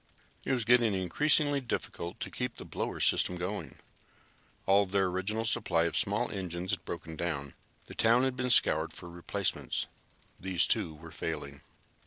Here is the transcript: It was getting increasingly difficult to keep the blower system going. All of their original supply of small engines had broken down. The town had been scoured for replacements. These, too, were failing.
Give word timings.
It 0.43 0.51
was 0.53 0.65
getting 0.65 0.95
increasingly 0.95 1.61
difficult 1.61 2.19
to 2.21 2.31
keep 2.31 2.57
the 2.57 2.65
blower 2.65 2.99
system 2.99 3.35
going. 3.35 3.77
All 4.65 4.81
of 4.81 4.89
their 4.89 5.05
original 5.05 5.45
supply 5.45 5.83
of 5.83 5.95
small 5.95 6.31
engines 6.31 6.71
had 6.71 6.83
broken 6.85 7.15
down. 7.15 7.53
The 7.85 7.93
town 7.93 8.23
had 8.23 8.35
been 8.35 8.49
scoured 8.49 8.93
for 8.93 9.07
replacements. 9.11 9.85
These, 10.39 10.65
too, 10.65 10.95
were 10.95 11.11
failing. 11.11 11.61